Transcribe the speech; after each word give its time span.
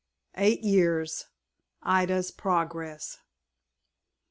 EIGHT 0.35 0.63
YEARS. 0.63 1.25
IDA'S 1.83 2.31
PROGRESS. 2.31 3.19